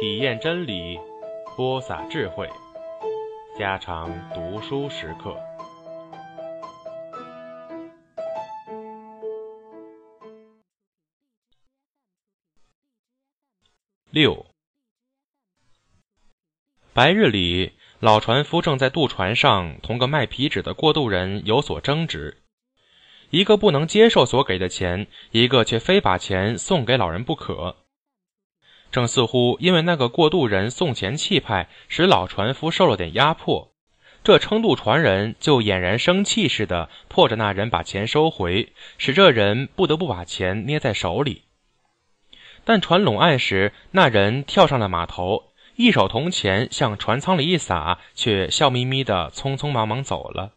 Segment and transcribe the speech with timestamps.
[0.00, 0.98] 体验真理，
[1.54, 2.48] 播撒智慧，
[3.58, 5.36] 家常读书时刻。
[14.10, 14.46] 六，
[16.94, 22.38] 白日里，老船夫正在渡船上同个卖皮纸的过渡人有所争执，
[23.28, 27.79] 一个不能接受所给的钱，一个却非把钱送给老人不可。
[28.90, 33.72] 正似乎因为那个过渡人送钱气派，使老船夫受了点压迫，
[34.24, 41.42] 这撑渡船人就俨然生气似的，迫着那人把钱收回，使这人不得不把钱捏在手里。
[42.64, 45.44] 但船拢岸时，那人跳上了码头，
[45.76, 50.52] 一手铜钱向船舱里一撒，却笑眯眯的匆匆忙忙走了。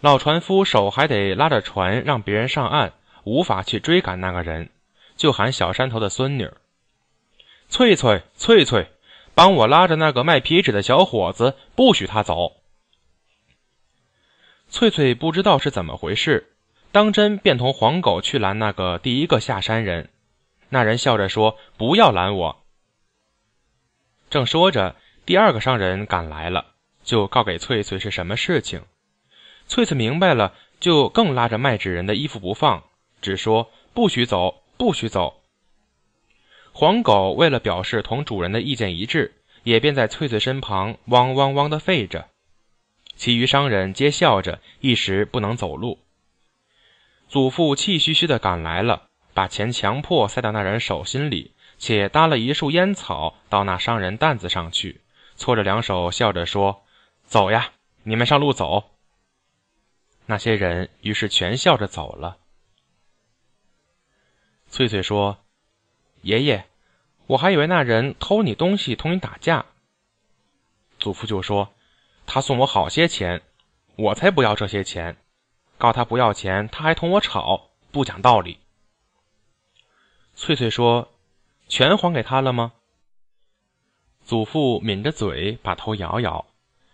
[0.00, 2.92] 老船夫手还得拉着船让别人上岸，
[3.24, 4.70] 无法去追赶那个人，
[5.16, 6.50] 就喊小山头的孙女。
[7.68, 8.90] 翠翠，翠翠，
[9.34, 12.56] 帮我拉着那个卖皮纸的小伙子，不许他走。
[14.70, 16.54] 翠翠不知道是怎么回事，
[16.92, 20.08] 当真便同黄狗去拦那个第一个下山人。
[20.70, 22.64] 那人笑着说：“不要拦我。”
[24.30, 26.72] 正说着，第二个商人赶来了，
[27.04, 28.82] 就告给翠翠是什么事情。
[29.66, 32.84] 翠翠明白了，就更拉着卖纸人的衣服不放，
[33.20, 35.42] 只说：“不许走，不许走。”
[36.80, 39.34] 黄狗为了表示同主人的意见一致，
[39.64, 42.28] 也便在翠翠身旁汪汪汪地吠着。
[43.16, 45.98] 其余商人皆笑着，一时不能走路。
[47.26, 55.00] 祖父气吁吁地赶来了，把钱强迫塞到那人手心里，且搭了一束烟草到那商人担子上去，
[55.34, 56.84] 搓着两手，笑着说
[57.26, 57.72] ：“走呀，
[58.04, 58.84] 你们上路走。”
[60.26, 62.36] 那些人于是全笑着走了。
[64.70, 65.38] 翠翠说。
[66.22, 66.66] 爷爷，
[67.26, 69.66] 我还以为那人偷你东西同你打架。
[70.98, 71.72] 祖父就说
[72.26, 73.42] ：“他送我好些钱，
[73.96, 75.16] 我才不要这些钱。
[75.76, 78.58] 告他不要钱，他还同我吵，不讲道理。”
[80.34, 81.08] 翠翠说
[81.68, 82.72] ：“全还给他了吗？”
[84.26, 86.46] 祖父抿着嘴，把头摇摇，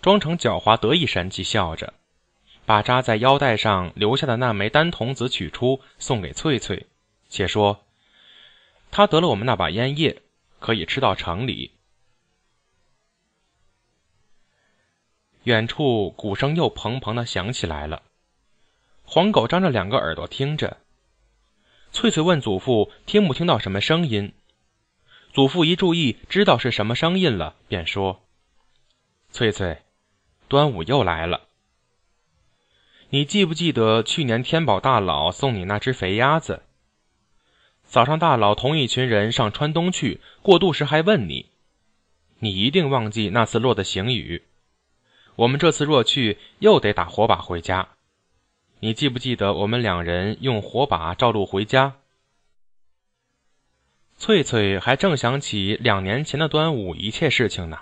[0.00, 1.92] 装成狡猾得意神气，笑着，
[2.64, 6.86] 把扎在腰带上留下的那枚单童子取出，送给翠翠，
[7.28, 7.84] 且说。
[8.90, 10.22] 他得了我们那把烟叶，
[10.58, 11.72] 可以吃到城里。
[15.44, 18.02] 远处鼓声又砰砰的响起来了。
[19.04, 20.76] 黄狗张着两个耳朵听着。
[21.90, 24.34] 翠翠问祖父：“听不听到什么声音？”
[25.32, 28.20] 祖父一注意，知道是什么声音了，便说
[29.32, 29.82] ：“翠翠，
[30.48, 31.48] 端午又来了。
[33.08, 36.64] 你记不记得去年天宝大佬送你那只肥鸭子？”
[37.88, 41.46] 早上，大佬同一群人上川东去过渡时，还问你
[42.38, 44.42] ：“你一定忘记那次落的行雨。
[45.36, 47.88] 我们这次若去，又得打火把回家。
[48.80, 51.94] 你记不记得我们两人用火把照路回家？”
[54.18, 57.78] 翠翠还正想起两年前的端午一切事情呢，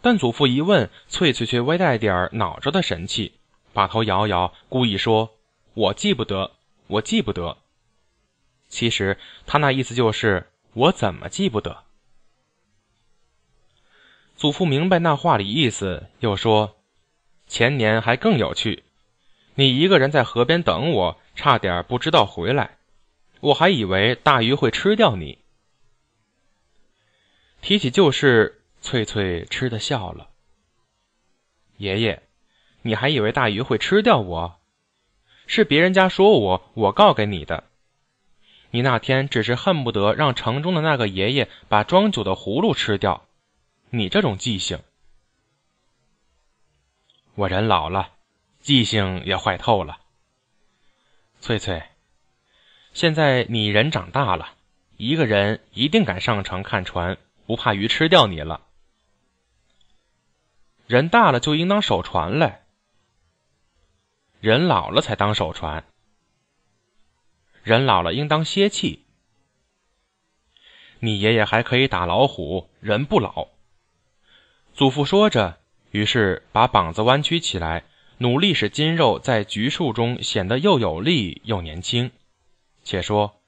[0.00, 3.34] 但祖父一问，翠翠却微带点恼着的神气，
[3.74, 5.34] 把头摇摇，故意说
[5.74, 6.52] ：“我记不得，
[6.86, 7.58] 我记不得。”
[8.76, 9.16] 其实
[9.46, 11.84] 他那意思就是我怎么记不得？
[14.36, 16.76] 祖父明白那话里意思，又说
[17.48, 18.84] ：“前年还更有趣，
[19.54, 22.76] 你一个人在河边等我，差点不知道回来，
[23.40, 25.38] 我还以为大鱼会吃掉你。”
[27.62, 30.28] 提起旧事，翠翠吃的笑了。
[31.78, 32.22] 爷爷，
[32.82, 34.60] 你还以为大鱼会吃掉我？
[35.46, 37.65] 是别人家说我，我告给你的。
[38.70, 43.26] 你那天只是恨不得让城中的那个爷爷把装酒的葫芦吃掉，
[43.90, 44.80] 你这种记性，
[47.34, 48.10] 我人老了，
[48.60, 49.98] 记性也坏透了。
[51.40, 51.82] 翠翠，
[52.92, 54.54] 现在你人长大了，
[54.96, 58.62] 一个人一定敢上城看船，不怕鱼吃掉你了。
[60.86, 62.60] 人大了就应当守船嘞，
[64.40, 65.84] 人老了才当守船。
[67.66, 69.02] 人老了应当歇气。
[71.00, 73.48] 你爷爷还可以打老虎，人不老。
[74.72, 75.58] 祖父说着，
[75.90, 77.82] 于是把膀子弯曲起来，
[78.18, 82.12] 努力使筋肉在橘树中显得又有力又年轻。
[82.84, 83.40] 且说，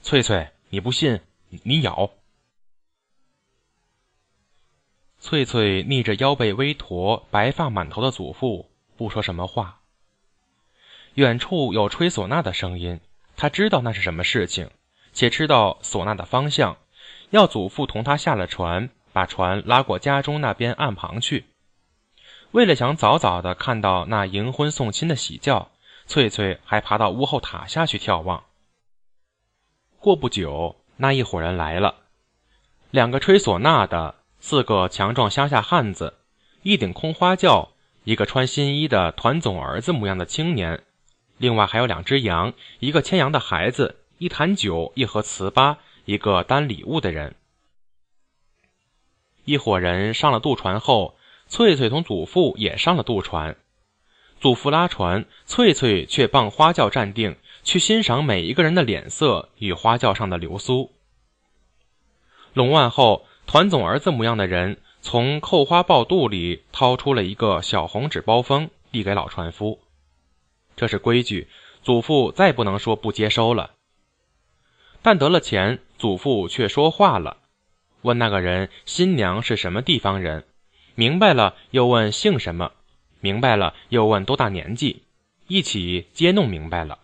[0.00, 1.20] 翠翠，你不信，
[1.62, 2.12] 你咬。
[5.20, 9.82] 翠翠逆着腰背微驼、白发满头的祖父，不说什么话。
[11.16, 12.98] 远处有吹唢呐的声音。
[13.38, 14.68] 他知道那是什么事情，
[15.12, 16.76] 且知道唢呐的方向，
[17.30, 21.44] 要祖父同他下了船，把船拉过家中那边岸旁去。
[22.50, 25.70] 为了想早早的看到那迎婚送亲的喜轿，
[26.06, 28.42] 翠翠还爬到屋后塔下去眺望。
[30.00, 31.94] 过不久，那一伙人来了，
[32.90, 36.14] 两个吹唢呐的，四个强壮乡下汉子，
[36.62, 37.68] 一顶空花轿，
[38.02, 40.82] 一个穿新衣的团总儿子模样的青年，
[41.38, 47.34] 另外还有两只羊，一个牵羊的孩子，一坛酒，一盒糍粑，一个担礼物的人。
[49.44, 51.14] 一伙人上了渡船后。
[51.50, 53.56] 翠翠同祖父也上了渡船，
[54.38, 60.92] 祖父拉船，翠翠却傍花轿站定，去欣赏每一个人的脸色与花轿上的流苏。
[62.52, 69.80] 拢完后，团总儿子模样的人从扣花抱肚里掏出了一个小红纸包封，递给老船夫。
[70.78, 71.48] 这是规矩，
[71.82, 73.72] 祖父再不能说不接收了。
[75.02, 77.38] 但得了钱，祖父却说话了，
[78.02, 80.44] 问那个人新娘是什么地方人。
[80.94, 82.70] 明白了，又问姓什么；
[83.20, 85.02] 明白了，又问多大年纪，
[85.48, 87.00] 一起接弄明白了。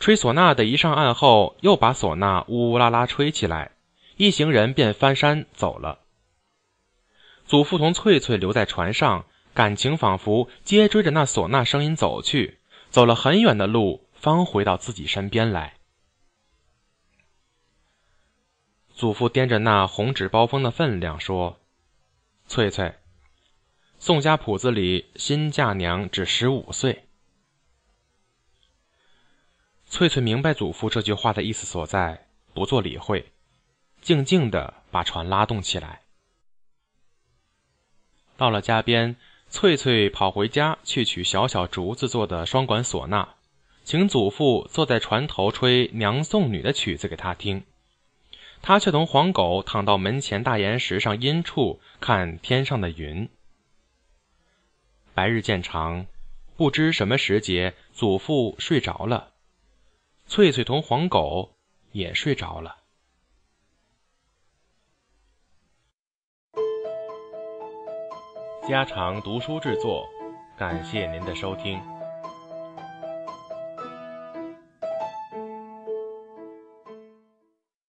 [0.00, 3.72] 吹唢呐的一上岸后，又把唢呐呜呜啦啦吹起来，
[4.16, 6.00] 一行人便翻山走了。
[7.46, 9.24] 祖父同翠翠留在船上，
[9.58, 12.60] 感情仿佛接追着那唢呐声音走去，
[12.90, 15.74] 走了很远的路，方回到自己身边来。
[18.94, 21.58] 祖父掂着那红纸包封的分量说
[22.46, 22.94] ：“翠翠，
[23.98, 27.08] 宋家谱子里新嫁娘只十五岁。”
[29.90, 33.32] 翠翠明白祖父这句话的意思所在，不做理会，
[34.00, 36.02] 静静的把船拉动起来。
[38.36, 39.16] 到了家边，
[39.50, 43.30] 翠翠跑回家去取小小竹子做的双管唢呐，
[43.82, 47.64] 请祖父坐在船头吹《娘送女》的曲子给他听。
[48.60, 53.28] 他却同黄狗躺到门前大岩石上阴处看天上的云。
[55.14, 56.06] 白日渐长，
[56.56, 59.30] 不知什么时节，祖父睡着了，
[60.26, 61.54] 翠翠同黄狗
[61.92, 62.77] 也睡着了。
[68.68, 70.06] 家常读书制作，
[70.54, 71.80] 感谢您的收听。